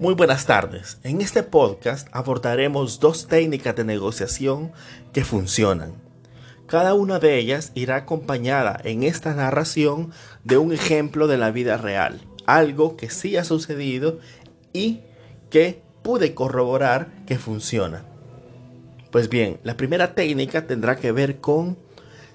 Muy 0.00 0.14
buenas 0.14 0.46
tardes. 0.46 0.98
En 1.02 1.20
este 1.20 1.42
podcast 1.42 2.06
abordaremos 2.12 3.00
dos 3.00 3.26
técnicas 3.26 3.74
de 3.74 3.82
negociación 3.82 4.70
que 5.12 5.24
funcionan. 5.24 5.94
Cada 6.68 6.94
una 6.94 7.18
de 7.18 7.36
ellas 7.36 7.72
irá 7.74 7.96
acompañada 7.96 8.80
en 8.84 9.02
esta 9.02 9.34
narración 9.34 10.12
de 10.44 10.56
un 10.56 10.72
ejemplo 10.72 11.26
de 11.26 11.36
la 11.36 11.50
vida 11.50 11.78
real, 11.78 12.20
algo 12.46 12.96
que 12.96 13.10
sí 13.10 13.36
ha 13.36 13.42
sucedido 13.42 14.20
y 14.72 15.00
que 15.50 15.82
pude 16.04 16.32
corroborar 16.32 17.24
que 17.26 17.36
funciona. 17.36 18.04
Pues 19.10 19.28
bien, 19.28 19.58
la 19.64 19.76
primera 19.76 20.14
técnica 20.14 20.68
tendrá 20.68 20.94
que 20.94 21.10
ver 21.10 21.40
con 21.40 21.76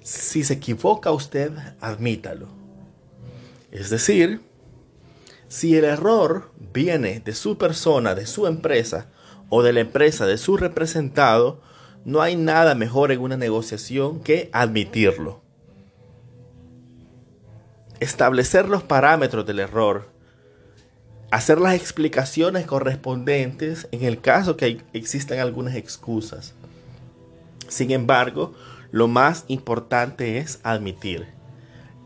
si 0.02 0.44
se 0.44 0.56
equivoca 0.56 1.14
usted, 1.14 1.54
admítalo. 1.80 2.50
Es 3.72 3.90
decir, 3.90 4.42
si 5.54 5.78
el 5.78 5.84
error 5.84 6.50
viene 6.74 7.20
de 7.20 7.36
su 7.36 7.60
persona, 7.60 8.16
de 8.16 8.26
su 8.26 8.48
empresa 8.48 9.06
o 9.50 9.62
de 9.62 9.72
la 9.72 9.82
empresa 9.82 10.26
de 10.26 10.40
su 10.40 10.58
representado, 10.58 11.62
no 12.06 12.24
hay 12.24 12.36
nada 12.36 12.74
mejor 12.74 13.12
en 13.12 13.22
una 13.22 13.38
negociación 13.38 14.22
que 14.22 14.50
admitirlo. 14.52 15.42
Establecer 18.00 18.68
los 18.68 18.82
parámetros 18.82 19.46
del 19.46 19.60
error, 19.60 20.10
hacer 21.30 21.60
las 21.60 21.76
explicaciones 21.76 22.66
correspondientes 22.66 23.88
en 23.92 24.06
el 24.06 24.22
caso 24.22 24.58
que 24.58 24.82
existan 24.94 25.38
algunas 25.38 25.76
excusas. 25.76 26.56
Sin 27.68 27.92
embargo, 27.92 28.56
lo 28.90 29.08
más 29.08 29.46
importante 29.50 30.40
es 30.40 30.60
admitir. 30.64 31.28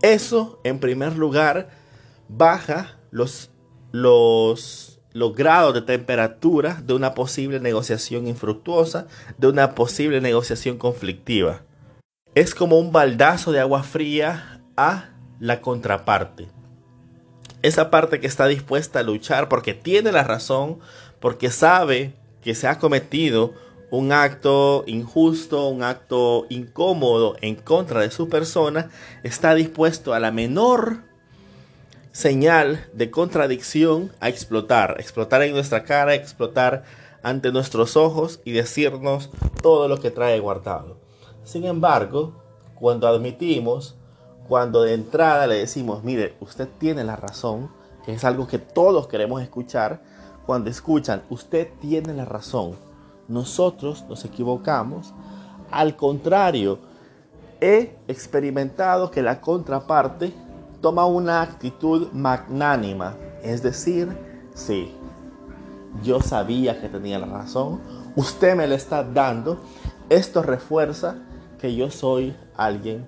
Eso, 0.01 0.59
en 0.65 0.79
primer 0.79 1.15
lugar, 1.15 1.69
baja 2.27 2.97
los, 3.17 3.49
los, 3.91 4.99
los 5.11 5.35
grados 5.35 5.73
de 5.73 5.81
temperatura 5.81 6.81
de 6.83 6.93
una 6.93 7.13
posible 7.13 7.59
negociación 7.59 8.27
infructuosa, 8.27 9.07
de 9.37 9.47
una 9.47 9.75
posible 9.75 10.21
negociación 10.21 10.77
conflictiva. 10.77 11.63
Es 12.35 12.53
como 12.53 12.77
un 12.77 12.91
baldazo 12.91 13.51
de 13.51 13.59
agua 13.59 13.83
fría 13.83 14.61
a 14.77 15.09
la 15.39 15.61
contraparte. 15.61 16.47
Esa 17.63 17.89
parte 17.89 18.19
que 18.19 18.27
está 18.27 18.47
dispuesta 18.47 18.99
a 18.99 19.03
luchar 19.03 19.49
porque 19.49 19.73
tiene 19.73 20.11
la 20.11 20.23
razón, 20.23 20.79
porque 21.19 21.49
sabe 21.49 22.13
que 22.41 22.53
se 22.53 22.67
ha 22.67 22.77
cometido 22.77 23.53
un 23.89 24.11
acto 24.11 24.83
injusto, 24.85 25.67
un 25.69 25.81
acto 25.81 26.45
incómodo 26.49 27.35
en 27.41 27.55
contra 27.55 28.01
de 28.01 28.11
su 28.11 28.29
persona, 28.29 28.91
está 29.23 29.55
dispuesto 29.55 30.13
a 30.13 30.19
la 30.19 30.31
menor 30.31 31.06
señal 32.17 32.83
de 32.93 33.11
contradicción 33.11 34.11
a 34.19 34.27
explotar, 34.27 34.95
explotar 34.99 35.43
en 35.43 35.53
nuestra 35.53 35.83
cara, 35.83 36.15
explotar 36.15 36.83
ante 37.21 37.51
nuestros 37.51 37.95
ojos 37.95 38.41
y 38.43 38.53
decirnos 38.53 39.29
todo 39.61 39.87
lo 39.87 39.99
que 39.99 40.09
trae 40.09 40.39
guardado. 40.39 40.97
Sin 41.43 41.63
embargo, 41.63 42.33
cuando 42.73 43.07
admitimos, 43.07 43.99
cuando 44.47 44.81
de 44.81 44.95
entrada 44.95 45.45
le 45.45 45.57
decimos, 45.57 46.03
mire, 46.03 46.33
usted 46.39 46.67
tiene 46.79 47.03
la 47.03 47.17
razón, 47.17 47.69
que 48.03 48.13
es 48.13 48.23
algo 48.23 48.47
que 48.47 48.57
todos 48.57 49.07
queremos 49.07 49.43
escuchar, 49.43 50.01
cuando 50.47 50.71
escuchan, 50.71 51.21
usted 51.29 51.67
tiene 51.79 52.15
la 52.15 52.25
razón, 52.25 52.77
nosotros 53.27 54.05
nos 54.09 54.25
equivocamos, 54.25 55.13
al 55.69 55.95
contrario, 55.95 56.79
he 57.61 57.95
experimentado 58.07 59.11
que 59.11 59.21
la 59.21 59.39
contraparte 59.39 60.33
toma 60.81 61.05
una 61.05 61.41
actitud 61.41 62.11
magnánima, 62.13 63.15
es 63.43 63.63
decir, 63.63 64.15
sí, 64.53 64.93
yo 66.03 66.21
sabía 66.21 66.79
que 66.79 66.89
tenía 66.89 67.19
la 67.19 67.27
razón, 67.27 67.79
usted 68.15 68.55
me 68.55 68.67
la 68.67 68.75
está 68.75 69.03
dando, 69.03 69.59
esto 70.09 70.41
refuerza 70.41 71.15
que 71.59 71.75
yo 71.75 71.89
soy 71.89 72.35
alguien 72.55 73.05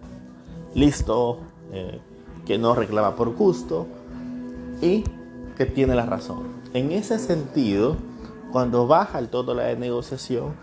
listo, 0.73 1.39
eh, 1.71 1.99
que 2.45 2.57
no 2.57 2.73
reclama 2.75 3.15
por 3.15 3.35
gusto 3.35 3.87
y 4.81 5.03
que 5.55 5.65
tiene 5.65 5.95
la 5.95 6.05
razón. 6.05 6.47
En 6.73 6.91
ese 6.91 7.19
sentido, 7.19 7.95
cuando 8.51 8.87
baja 8.87 9.19
el 9.19 9.29
tono 9.29 9.53
de 9.53 9.63
la 9.73 9.79
negociación, 9.79 10.55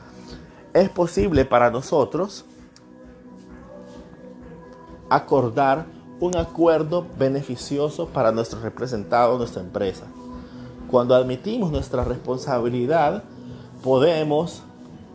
es 0.73 0.88
posible 0.91 1.44
para 1.44 1.71
nosotros 1.71 2.44
acordar 5.09 5.87
un 6.21 6.37
acuerdo 6.37 7.06
beneficioso 7.19 8.09
para 8.09 8.32
nuestro 8.32 8.60
representado, 8.60 9.38
nuestra 9.38 9.62
empresa. 9.62 10.06
Cuando 10.91 11.15
admitimos 11.15 11.71
nuestra 11.71 12.04
responsabilidad, 12.04 13.25
podemos, 13.82 14.62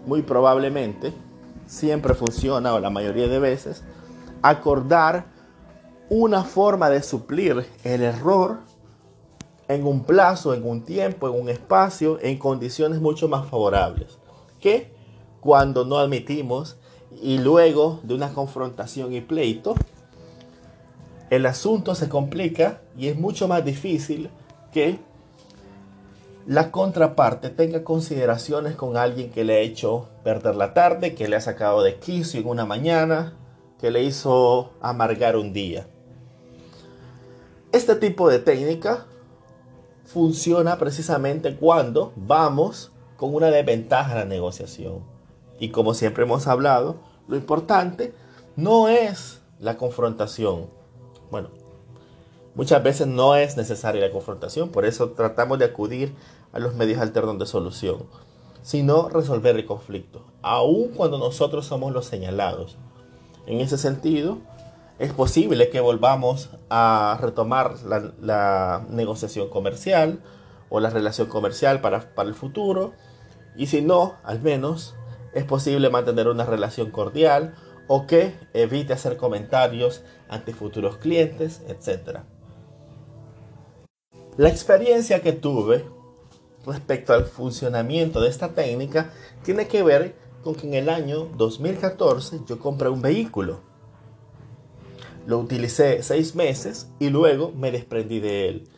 muy 0.06 0.22
probablemente, 0.22 1.13
siempre 1.66 2.13
funciona 2.13 2.73
o 2.73 2.79
la 2.79 2.90
mayoría 2.90 3.28
de 3.28 3.40
veces, 3.40 3.84
acordar 4.41 5.25
una 6.09 6.44
forma 6.44 6.90
de 6.90 7.01
suplir 7.01 7.66
el 7.84 8.01
error 8.01 8.59
en 9.67 9.88
un 9.88 10.03
plazo, 10.03 10.53
en 10.53 10.67
un 10.67 10.84
tiempo, 10.84 11.29
en 11.29 11.41
un 11.41 11.50
espacio, 11.50 12.19
en 12.22 12.38
condiciones 12.38 13.00
mucho 13.00 13.29
más 13.29 13.47
favorables 13.47 14.19
que 14.61 14.94
cuando 15.41 15.84
no 15.84 15.97
admitimos 15.97 16.78
y 17.22 17.40
luego 17.40 18.00
de 18.03 18.13
una 18.13 18.34
confrontación 18.34 19.11
y 19.13 19.22
pleito 19.22 19.75
el 21.31 21.46
asunto 21.46 21.96
se 21.96 22.09
complica 22.09 22.81
y 22.97 23.08
es 23.08 23.18
mucho 23.18 23.47
más 23.47 23.64
difícil 23.64 24.30
que 24.74 25.00
la 26.46 26.72
contraparte 26.72 27.50
tenga 27.50 27.86
consideraciones 27.86 28.75
con 28.75 28.97
alguien 28.97 29.31
que 29.31 29.46
le 29.46 29.56
ha 29.56 29.59
hecho 29.59 30.09
perder 30.25 30.56
la 30.56 30.74
tarde, 30.74 31.16
que 31.16 31.30
le 31.30 31.38
ha 31.38 31.41
sacado 31.41 31.84
de 31.84 31.96
quicio 31.96 32.41
en 32.41 32.47
una 32.47 32.66
mañana, 32.66 33.34
que 33.80 33.91
le 33.91 34.03
hizo 34.03 34.74
amargar 34.81 35.38
un 35.38 35.53
día. 35.53 35.88
Este 37.72 37.96
tipo 37.96 38.28
de 38.28 38.40
técnica 38.40 39.06
funciona 40.03 40.78
precisamente 40.78 41.56
cuando 41.56 42.12
vamos 42.18 42.91
con 43.16 43.34
una 43.34 43.47
desventaja 43.47 44.12
en 44.12 44.18
la 44.18 44.25
negociación. 44.25 45.00
Y 45.62 45.70
como 45.70 45.94
siempre 45.94 46.25
hemos 46.25 46.47
hablado, 46.47 46.97
lo 47.30 47.38
importante 47.38 48.14
no 48.58 48.90
es 48.90 49.41
la 49.59 49.78
confrontación, 49.78 50.81
bueno, 51.31 51.50
muchas 52.53 52.84
veces 52.84 53.08
no 53.08 53.36
es 53.36 53.58
necesaria 53.58 54.06
la 54.06 54.12
confrontación, 54.12 54.69
por 54.69 54.86
eso 54.86 55.12
tratamos 55.12 55.58
de 55.58 55.66
acudir 55.66 56.14
a 56.52 56.59
los 56.59 56.75
medios 56.75 57.00
alternos 57.00 57.40
de 57.40 57.46
solución, 57.46 58.06
sino 58.62 59.09
resolver 59.09 59.56
el 59.56 59.66
conflicto, 59.66 60.25
aun 60.41 60.90
cuando 60.90 61.18
nosotros 61.18 61.66
somos 61.66 61.94
los 61.94 62.06
señalados. 62.06 62.78
En 63.47 63.62
ese 63.62 63.78
sentido, 63.78 64.40
es 65.00 65.14
posible 65.14 65.70
que 65.70 65.80
volvamos 65.80 66.50
a 66.70 67.18
retomar 67.22 67.75
la, 67.81 68.86
negociación 68.90 69.50
comercial 69.50 70.22
o 70.70 70.80
la 70.80 70.90
relación 70.90 71.28
comercial 71.28 71.81
para, 71.81 72.14
para 72.14 72.30
el 72.30 72.36
futuro, 72.36 72.94
y 73.56 73.68
si 73.68 73.81
no, 73.81 74.16
al 74.24 74.41
menos 74.41 74.96
es 75.34 75.46
posible 75.46 75.90
mantener 75.90 76.28
una 76.28 76.46
relación 76.46 76.91
cordial 76.91 77.56
o 77.88 78.08
que 78.08 78.34
evite 78.53 78.94
hacer 78.94 79.18
comentarios 79.18 80.03
ante 80.30 80.53
futuros 80.53 80.97
clientes, 80.97 81.62
etc. 81.68 82.19
La 84.38 84.50
experiencia 84.50 85.22
que 85.22 85.34
tuve 85.34 85.86
respecto 86.66 87.14
al 87.14 87.25
funcionamiento 87.25 88.22
de 88.22 88.30
esta 88.30 88.50
técnica 88.53 89.12
tiene 89.44 89.68
que 89.68 89.84
ver 89.84 90.16
con 90.44 90.56
que 90.56 90.68
en 90.68 90.74
el 90.74 90.90
año 90.90 91.25
2014 91.38 92.41
yo 92.47 92.59
compré 92.59 92.90
un 92.90 93.02
vehículo. 93.02 93.62
Lo 95.25 95.40
utilicé 95.40 96.02
seis 96.02 96.34
meses 96.36 96.90
y 97.00 97.09
luego 97.09 97.52
me 97.52 97.72
desprendí 97.72 98.20
de 98.20 98.50
él. 98.50 98.70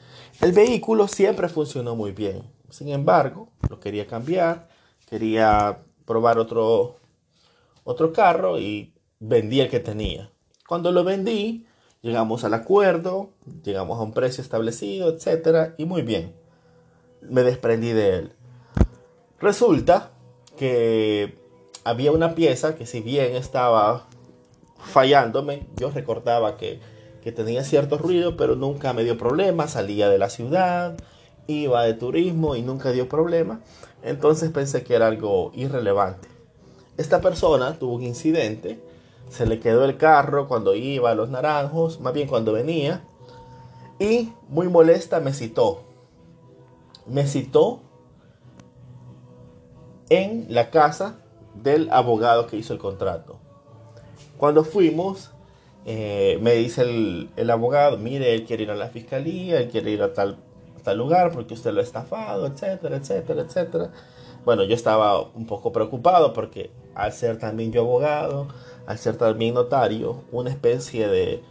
El 0.41 0.51
vehículo 0.51 1.07
siempre 1.07 1.47
funcionó 1.47 1.95
muy 1.95 2.11
bien. 2.11 2.43
Sin 2.69 2.89
embargo, 2.89 3.49
lo 3.69 3.79
quería 3.79 4.07
cambiar, 4.07 4.67
quería 5.07 5.83
probar 6.05 6.39
otro, 6.39 6.97
otro 7.83 8.11
carro 8.11 8.59
y 8.59 8.92
vendí 9.23 9.61
el 9.61 9.69
que 9.69 9.79
tenía. 9.79 10.29
Cuando 10.67 10.91
lo 10.91 11.03
vendí, 11.03 11.65
llegamos 12.01 12.43
al 12.43 12.53
acuerdo, 12.53 13.29
llegamos 13.63 13.99
a 13.99 14.03
un 14.03 14.13
precio 14.13 14.43
establecido, 14.43 15.09
etc. 15.09 15.73
Y 15.77 15.85
muy 15.85 16.01
bien, 16.01 16.33
me 17.21 17.43
desprendí 17.43 17.93
de 17.93 18.17
él. 18.17 18.31
Resulta 19.39 20.11
que 20.57 21.37
había 21.85 22.11
una 22.11 22.35
pieza 22.35 22.75
que 22.75 22.85
si 22.85 22.99
bien 22.99 23.35
estaba 23.35 24.07
fallándome, 24.77 25.67
yo 25.77 25.89
recordaba 25.89 26.57
que, 26.57 26.79
que 27.23 27.31
tenía 27.31 27.63
cierto 27.63 27.97
ruido, 27.97 28.35
pero 28.35 28.55
nunca 28.55 28.91
me 28.91 29.05
dio 29.05 29.17
problema, 29.17 29.69
salía 29.69 30.09
de 30.09 30.17
la 30.17 30.29
ciudad, 30.29 30.97
iba 31.47 31.83
de 31.83 31.93
turismo 31.93 32.57
y 32.57 32.61
nunca 32.61 32.91
dio 32.91 33.07
problema. 33.07 33.61
Entonces 34.03 34.51
pensé 34.51 34.83
que 34.83 34.95
era 34.95 35.07
algo 35.07 35.51
irrelevante. 35.55 36.27
Esta 36.97 37.21
persona 37.21 37.79
tuvo 37.79 37.95
un 37.95 38.03
incidente 38.03 38.79
se 39.29 39.45
le 39.45 39.59
quedó 39.59 39.85
el 39.85 39.97
carro 39.97 40.47
cuando 40.47 40.75
iba 40.75 41.11
a 41.11 41.15
los 41.15 41.29
naranjos, 41.29 41.99
más 41.99 42.13
bien 42.13 42.27
cuando 42.27 42.53
venía, 42.53 43.03
y 43.99 44.33
muy 44.49 44.67
molesta 44.67 45.19
me 45.19 45.33
citó. 45.33 45.83
Me 47.07 47.27
citó 47.27 47.81
en 50.09 50.45
la 50.49 50.69
casa 50.69 51.19
del 51.55 51.89
abogado 51.91 52.47
que 52.47 52.57
hizo 52.57 52.73
el 52.73 52.79
contrato. 52.79 53.39
Cuando 54.37 54.63
fuimos, 54.63 55.31
eh, 55.85 56.37
me 56.41 56.53
dice 56.53 56.81
el, 56.81 57.49
abogado, 57.49 57.97
mire, 57.97 58.33
él 58.33 58.45
quiere 58.45 58.63
ir 58.63 58.71
a 58.71 58.75
la 58.75 58.89
fiscalía, 58.89 59.59
él 59.59 59.69
quiere 59.69 59.91
ir 59.91 60.01
a 60.01 60.13
tal, 60.13 60.37
tal 60.83 60.97
lugar 60.97 61.31
porque 61.31 61.53
usted 61.53 61.71
lo 61.71 61.79
ha 61.79 61.83
estafado, 61.83 62.47
etcétera, 62.47 62.97
etcétera, 62.97 63.41
etcétera. 63.41 63.91
Bueno, 64.45 64.63
yo 64.63 64.75
estaba 64.75 65.21
un 65.21 65.45
poco 65.45 65.71
preocupado 65.71 66.33
porque 66.33 66.71
al 66.95 67.13
ser 67.13 67.39
también 67.39 67.71
yo 67.71 67.81
abogado, 67.81 68.47
al 68.85 68.97
ser 68.97 69.17
también 69.17 69.53
notario, 69.53 70.21
una 70.31 70.49
especie 70.49 71.07
de, 71.07 71.43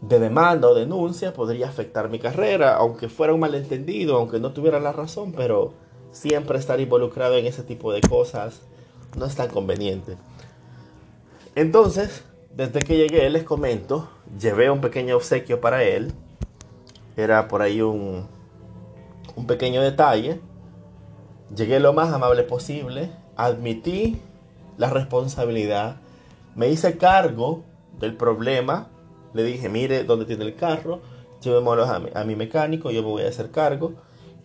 de 0.00 0.18
demanda 0.18 0.68
o 0.68 0.74
denuncia 0.74 1.32
podría 1.32 1.68
afectar 1.68 2.08
mi 2.08 2.18
carrera, 2.18 2.76
aunque 2.76 3.08
fuera 3.08 3.34
un 3.34 3.40
malentendido, 3.40 4.16
aunque 4.16 4.40
no 4.40 4.52
tuviera 4.52 4.80
la 4.80 4.92
razón, 4.92 5.32
pero 5.32 5.72
siempre 6.10 6.58
estar 6.58 6.80
involucrado 6.80 7.36
en 7.36 7.46
ese 7.46 7.62
tipo 7.62 7.92
de 7.92 8.00
cosas 8.00 8.62
no 9.16 9.26
es 9.26 9.34
tan 9.34 9.48
conveniente. 9.48 10.16
Entonces, 11.54 12.24
desde 12.54 12.80
que 12.80 12.96
llegué, 12.96 13.28
les 13.30 13.44
comento, 13.44 14.08
llevé 14.40 14.70
un 14.70 14.80
pequeño 14.80 15.16
obsequio 15.16 15.60
para 15.60 15.84
él. 15.84 16.12
Era 17.16 17.46
por 17.46 17.62
ahí 17.62 17.80
un, 17.80 18.26
un 19.36 19.46
pequeño 19.46 19.80
detalle 19.80 20.40
Llegué 21.54 21.78
lo 21.78 21.92
más 21.92 22.12
amable 22.12 22.42
posible, 22.42 23.10
admití 23.36 24.18
la 24.76 24.90
responsabilidad, 24.90 25.96
me 26.54 26.68
hice 26.68 26.96
cargo 26.98 27.64
del 27.98 28.16
problema, 28.16 28.88
le 29.32 29.42
dije, 29.42 29.68
mire 29.68 30.04
dónde 30.04 30.24
tiene 30.24 30.44
el 30.44 30.54
carro, 30.54 31.00
llevémoslo 31.42 31.84
a 31.84 32.24
mi, 32.24 32.36
mecánico, 32.36 32.90
yo 32.90 33.02
me 33.02 33.08
voy 33.08 33.22
a 33.22 33.28
hacer 33.28 33.50
cargo. 33.50 33.94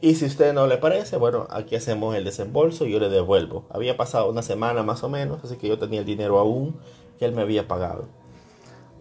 Y 0.02 0.16
si 0.16 0.26
a 0.26 0.28
usted 0.28 0.54
no 0.54 0.66
le 0.66 0.78
parece, 0.78 1.18
bueno, 1.18 1.48
aquí 1.50 1.76
hacemos 1.76 2.16
el 2.16 2.24
desembolso 2.24 2.86
y 2.86 2.92
yo 2.92 3.00
le 3.00 3.10
devuelvo. 3.10 3.66
Había 3.70 3.98
pasado 3.98 4.30
una 4.30 4.42
semana 4.42 4.82
más 4.82 5.04
o 5.04 5.10
menos, 5.10 5.44
así 5.44 5.58
que 5.58 5.68
yo 5.68 5.78
tenía 5.78 6.00
el 6.00 6.06
dinero 6.06 6.40
aún 6.40 6.80
que 7.18 7.26
él 7.26 7.34
me 7.34 7.42
había 7.42 7.68
pagado. 7.68 8.06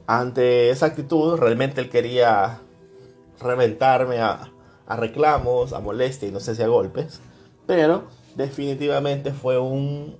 Ante 0.06 0.70
esa 0.70 0.86
actitud, 0.86 1.36
realmente 1.38 1.80
él 1.80 1.88
quería 1.88 2.60
reventarme 3.40 4.18
a, 4.18 4.50
a 4.86 4.96
reclamos, 4.96 5.72
a 5.72 5.80
molestia 5.80 6.28
y 6.28 6.32
no 6.32 6.40
sé 6.40 6.56
si 6.56 6.62
a 6.62 6.66
golpes. 6.66 7.20
Pero 7.66 8.04
definitivamente 8.34 9.32
fue 9.32 9.58
un 9.58 10.16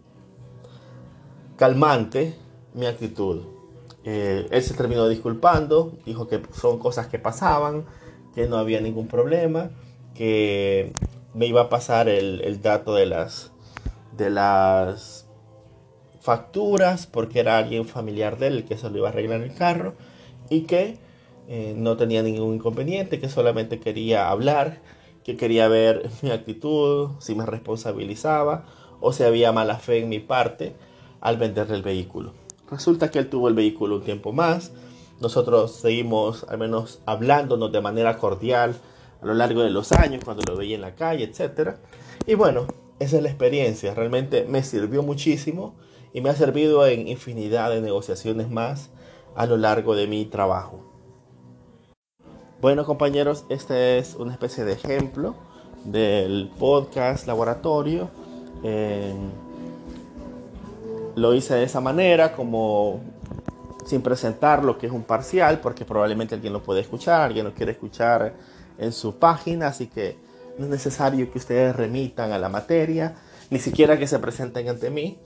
calmante 1.57 2.37
mi 2.75 2.87
actitud. 2.87 3.43
Eh, 4.05 4.47
él 4.51 4.63
se 4.63 4.75
terminó 4.75 5.09
disculpando, 5.09 5.93
dijo 6.07 6.29
que 6.29 6.41
son 6.53 6.79
cosas 6.79 7.09
que 7.09 7.19
pasaban, 7.19 7.85
que 8.35 8.47
no 8.47 8.57
había 8.57 8.81
ningún 8.81 9.09
problema, 9.09 9.71
que 10.15 10.93
me 11.35 11.47
iba 11.47 11.63
a 11.63 11.69
pasar 11.69 12.09
el, 12.09 12.63
dato 12.63 12.95
de 12.95 13.07
las, 13.07 13.53
de 14.17 14.31
las 14.31 15.29
facturas 16.21 17.07
porque 17.07 17.41
era 17.41 17.59
alguien 17.59 17.85
familiar 17.85 18.39
de 18.39 18.49
él 18.49 18.65
que 18.65 18.77
se 18.77 18.91
lo 18.91 18.99
iba 18.99 19.09
a 19.09 19.13
arreglar 19.13 19.41
el 19.43 19.55
carro 19.55 19.95
y 20.51 20.63
que 20.63 20.99
eh, 21.49 21.75
no 21.77 21.97
tenía 21.97 22.23
ningún 22.23 22.57
inconveniente, 22.57 23.21
que 23.21 23.29
solamente 23.29 23.81
quería 23.81 24.31
hablar 24.31 24.81
que 25.29 25.37
quería 25.37 25.69
ver 25.69 26.09
mi 26.23 26.31
actitud, 26.31 27.11
si 27.19 27.35
me 27.35 27.45
responsabilizaba 27.45 28.65
o 28.99 29.13
si 29.13 29.25
había 29.25 29.53
mala 29.53 29.77
fe 29.77 29.99
en 29.99 30.09
mi 30.09 30.21
parte 30.21 30.75
al 31.21 31.37
venderle 31.37 31.77
el 31.77 31.83
vehículo. 31.83 32.33
Resulta 32.71 33.11
que 33.11 33.19
él 33.19 33.31
tuvo 33.31 33.49
el 33.49 33.55
vehículo 33.55 33.97
un 33.97 34.03
tiempo 34.03 34.33
más. 34.33 34.73
Nosotros 35.21 35.73
seguimos 35.73 36.45
al 36.49 36.59
menos 36.59 37.01
hablándonos 37.07 37.73
de 37.73 37.81
manera 37.81 38.19
cordial 38.19 38.77
a 39.21 39.27
lo 39.27 39.35
largo 39.35 39.63
de 39.63 39.71
los 39.71 39.93
años, 39.93 40.23
cuando 40.25 40.43
lo 40.49 40.57
veía 40.57 40.77
en 40.77 40.83
la 40.83 40.95
calle, 40.95 41.25
etc. 41.25 41.77
Y 42.27 42.35
bueno, 42.35 42.67
esa 42.99 43.17
es 43.17 43.23
la 43.23 43.29
experiencia. 43.29 43.95
Realmente 43.95 44.45
me 44.49 44.63
sirvió 44.63 45.03
muchísimo 45.03 45.75
y 46.13 46.21
me 46.21 46.31
ha 46.31 46.35
servido 46.35 46.87
en 46.87 47.09
infinidad 47.09 47.71
de 47.71 47.81
negociaciones 47.81 48.51
más 48.51 48.91
a 49.35 49.47
lo 49.47 49.57
largo 49.57 49.95
de 49.95 50.07
mi 50.07 50.25
trabajo. 50.25 50.85
Bueno 52.61 52.85
compañeros, 52.85 53.45
este 53.49 53.99
es 53.99 54.17
una 54.17 54.33
especie 54.33 54.65
de 54.65 54.73
ejemplo 54.73 55.37
del 55.85 56.51
podcast 56.59 57.27
laboratorio. 57.27 58.11
Lo 61.21 61.35
hice 61.35 61.55
de 61.55 61.65
esa 61.65 61.81
manera, 61.81 62.33
como 62.33 63.01
sin 63.87 64.03
presentar 64.03 64.65
lo 64.65 64.79
que 64.79 64.87
es 64.87 64.93
un 64.93 65.03
parcial, 65.03 65.61
porque 65.61 65.85
probablemente 65.85 66.35
alguien 66.35 66.53
lo 66.53 66.63
puede 66.63 66.81
escuchar, 66.81 67.23
alguien 67.23 67.47
lo 67.47 67.55
quiere 67.55 67.73
escuchar 67.73 68.35
en 68.79 68.93
su 68.93 69.19
página, 69.19 69.69
así 69.69 69.87
que 69.87 70.17
no 70.59 70.65
es 70.65 70.71
necesario 70.71 71.31
que 71.31 71.39
ustedes 71.39 71.75
remitan 71.75 72.33
a 72.33 72.39
la 72.39 72.49
materia, 72.49 73.17
ni 73.51 73.59
siquiera 73.59 73.99
que 73.99 74.07
se 74.07 74.19
presenten 74.19 74.69
ante 74.69 74.91
mí. 74.91 75.19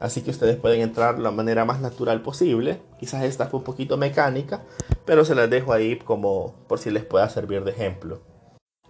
Así 0.00 0.22
que 0.22 0.30
ustedes 0.30 0.56
pueden 0.56 0.80
entrar 0.80 1.16
de 1.16 1.22
la 1.22 1.30
manera 1.30 1.66
más 1.66 1.80
natural 1.80 2.22
posible. 2.22 2.80
Quizás 2.98 3.22
esta 3.24 3.46
fue 3.46 3.58
un 3.58 3.64
poquito 3.64 3.98
mecánica, 3.98 4.62
pero 5.04 5.26
se 5.26 5.34
las 5.34 5.50
dejo 5.50 5.74
ahí 5.74 5.96
como 5.98 6.54
por 6.68 6.78
si 6.78 6.90
les 6.90 7.04
pueda 7.04 7.28
servir 7.28 7.64
de 7.64 7.72
ejemplo. 7.72 8.20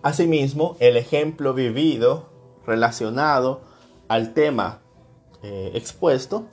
Asimismo, 0.02 0.76
el 0.78 0.96
ejemplo 0.96 1.52
vivido 1.52 2.30
relacionado 2.64 3.62
al 4.08 4.34
tema 4.34 4.80
eh, 5.42 5.72
expuesto 5.74 6.46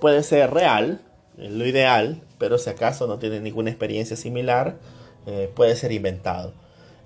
puede 0.00 0.22
ser 0.22 0.52
real, 0.52 1.00
es 1.38 1.50
lo 1.50 1.66
ideal, 1.66 2.22
pero 2.38 2.58
si 2.58 2.70
acaso 2.70 3.06
no 3.06 3.18
tiene 3.18 3.40
ninguna 3.40 3.70
experiencia 3.70 4.16
similar, 4.16 4.78
eh, 5.26 5.50
puede 5.54 5.74
ser 5.76 5.92
inventado. 5.92 6.52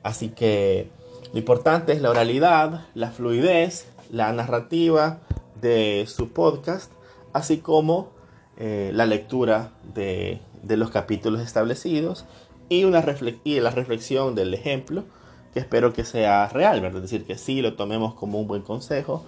Así 0.02 0.28
que 0.28 0.90
lo 1.32 1.38
importante 1.38 1.92
es 1.92 2.00
la 2.00 2.10
oralidad, 2.10 2.86
la 2.94 3.10
fluidez, 3.10 3.86
la 4.10 4.32
narrativa, 4.32 5.20
de 5.60 6.06
su 6.08 6.30
podcast, 6.30 6.90
así 7.32 7.58
como 7.58 8.10
eh, 8.56 8.90
la 8.94 9.06
lectura 9.06 9.72
de, 9.94 10.40
los 10.68 10.90
capítulos 10.90 11.40
establecidos 11.40 12.24
y, 12.68 12.84
una 12.84 13.04
y 13.44 13.60
la 13.60 13.70
reflexión 13.70 14.34
del 14.34 14.54
ejemplo, 14.54 15.04
que 15.52 15.60
espero 15.60 15.92
que 15.92 16.04
sea 16.04 16.48
real, 16.48 16.80
¿verdad? 16.80 17.02
Es 17.02 17.10
decir, 17.10 17.26
que 17.26 17.36
sí 17.36 17.60
lo 17.60 17.74
tomemos 17.74 18.14
como 18.14 18.40
un 18.40 18.46
buen 18.46 18.62
consejo 18.62 19.24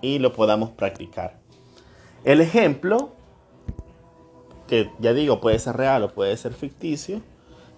y 0.00 0.18
lo 0.18 0.32
podamos 0.32 0.70
practicar. 0.70 1.38
El 2.24 2.40
ejemplo, 2.40 3.12
que 4.66 4.90
ya 4.98 5.12
digo, 5.12 5.40
puede 5.40 5.58
ser 5.58 5.76
real 5.76 6.02
o 6.02 6.12
puede 6.12 6.36
ser 6.36 6.52
ficticio, 6.52 7.20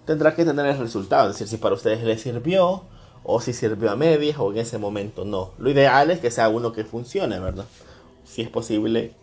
tendrá 0.05 0.35
que 0.35 0.45
tener 0.45 0.67
el 0.67 0.79
resultado, 0.79 1.31
es 1.31 1.35
decir, 1.35 1.49
si 1.49 1.57
para 1.57 1.75
ustedes 1.75 2.03
les 2.03 2.23
sirvió 2.23 2.85
o 3.25 3.41
si 3.41 3.53
sirvió 3.53 3.91
a 3.91 3.97
medias 3.97 4.39
o 4.39 4.53
en 4.53 4.59
ese 4.59 4.79
momento 4.79 5.25
no. 5.25 5.51
Lo 5.59 5.71
ideal 5.71 6.11
es 6.11 6.21
que 6.21 6.31
sea 6.31 6.49
uno 6.49 6.73
que 6.73 6.85
funcione, 6.85 7.39
¿verdad? 7.39 7.67
si 8.29 8.43
es 8.43 8.51
posible, 8.51 9.15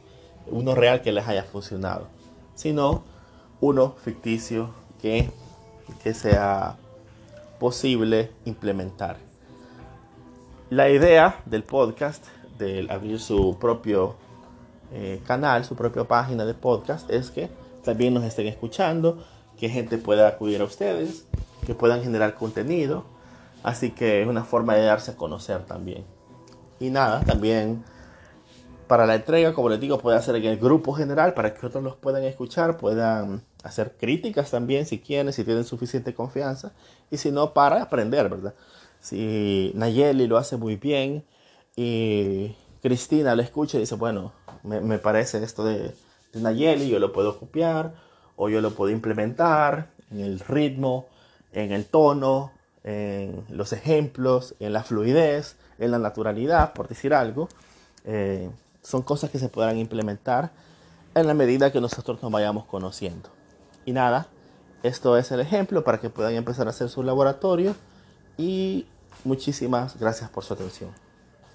uno 0.48 0.75
real 0.75 1.02
que 1.02 1.12
les 1.12 1.28
haya 1.28 1.44
funcionado, 1.44 2.08
sino 2.56 3.04
uno 3.62 3.96
ficticio 4.04 4.74
que, 5.02 5.30
que 6.04 6.14
sea 6.14 6.78
posible 7.60 8.32
implementar. 8.46 9.18
La 10.70 10.90
idea 10.90 11.42
del 11.46 11.64
podcast, 11.64 12.25
de 12.58 12.88
abrir 12.90 13.20
su 13.20 13.58
propio 13.60 14.16
eh, 14.92 15.22
canal, 15.26 15.66
su 15.66 15.76
propia 15.76 16.06
página 16.06 16.46
de 16.46 16.54
podcast, 16.54 17.10
es 17.10 17.32
que 17.32 17.50
también 17.84 18.14
nos 18.14 18.24
estén 18.24 18.48
escuchando, 18.48 19.24
que 19.58 19.70
gente 19.70 19.98
pueda 19.98 20.28
acudir 20.28 20.62
a 20.62 20.66
ustedes, 20.66 21.26
que 21.66 21.76
puedan 21.76 22.04
generar 22.04 22.36
contenido. 22.36 23.06
Así 23.64 23.92
que 23.92 24.22
es 24.22 24.28
una 24.28 24.44
forma 24.44 24.76
de 24.76 24.84
darse 24.84 25.12
a 25.12 25.16
conocer 25.16 25.66
también. 25.66 26.06
Y 26.80 26.90
nada, 26.90 27.22
también 27.22 27.84
para 28.88 29.06
la 29.06 29.16
entrega, 29.16 29.54
como 29.54 29.70
les 29.70 29.80
digo, 29.80 29.98
puede 29.98 30.18
hacer 30.18 30.36
en 30.36 30.46
el 30.46 30.58
grupo 30.58 30.94
general 30.94 31.34
para 31.34 31.54
que 31.54 31.66
otros 31.66 31.84
los 31.84 31.96
puedan 31.96 32.24
escuchar, 32.24 32.78
puedan 32.78 33.44
hacer 33.64 33.96
críticas 33.98 34.52
también 34.52 34.86
si 34.86 35.00
quieren, 35.00 35.34
si 35.34 35.44
tienen 35.44 35.64
suficiente 35.64 36.14
confianza, 36.14 36.74
y 37.10 37.18
si 37.18 37.32
no, 37.32 37.54
para 37.54 37.82
aprender, 37.82 38.30
¿verdad? 38.30 38.54
Si 39.00 39.72
Nayeli 39.76 40.28
lo 40.28 40.38
hace 40.38 40.58
muy 40.58 40.76
bien 40.76 41.24
y 41.75 42.55
Cristina 42.82 43.36
lo 43.36 43.41
escucha 43.41 43.77
y 43.77 43.82
dice, 43.82 43.96
bueno, 43.96 44.32
me, 44.63 44.98
parece 45.00 45.44
esto 45.44 45.63
de, 45.63 45.94
de 46.34 46.41
Nayeli, 46.41 46.89
yo 46.89 47.00
lo 47.00 47.12
puedo 47.12 47.39
copiar 47.39 47.94
o 48.36 48.50
yo 48.50 48.62
lo 48.62 48.72
puedo 48.72 48.91
implementar 48.91 49.89
en 50.12 50.20
el 50.20 50.39
ritmo, 50.39 51.08
en 51.51 51.72
el 51.72 51.86
tono, 51.86 52.51
en 52.84 53.44
los 53.50 53.74
ejemplos, 53.74 54.55
en 54.60 54.74
la 54.74 54.84
fluidez, 54.84 55.58
en 55.79 55.91
la 55.91 56.00
naturalidad, 56.00 56.74
por 56.74 56.88
decir 56.88 57.13
algo. 57.13 57.50
Eh, 58.05 58.50
son 58.84 59.01
cosas 59.01 59.32
que 59.32 59.39
se 59.39 59.50
podrán 59.50 59.77
implementar 59.77 60.51
en 61.15 61.27
la 61.27 61.34
medida 61.34 61.72
que 61.72 61.82
nosotros 61.82 62.22
nos 62.22 62.32
vayamos 62.32 62.65
conociendo. 62.65 63.29
Y 63.86 63.91
nada, 63.91 64.27
esto 64.84 65.17
es 65.17 65.32
el 65.32 65.39
ejemplo 65.39 65.84
para 65.84 66.00
que 66.00 66.10
puedan 66.10 66.36
empezar 66.36 66.67
a 66.67 66.70
hacer 66.70 66.89
su 66.89 67.01
laboratorio 67.01 67.75
y 68.38 68.86
muchísimas 69.24 69.98
gracias 69.98 70.29
por 70.29 70.44
su 70.44 70.53
atención. 70.53 71.05